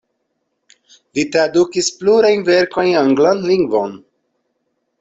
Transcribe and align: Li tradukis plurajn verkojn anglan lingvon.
Li 1.17 1.25
tradukis 1.35 1.91
plurajn 1.99 2.47
verkojn 2.49 2.91
anglan 3.05 3.47
lingvon. 3.53 3.97